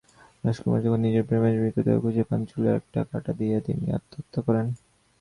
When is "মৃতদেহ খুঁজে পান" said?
1.63-2.41